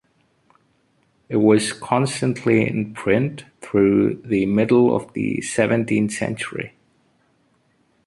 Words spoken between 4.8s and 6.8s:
of the seventeenth century.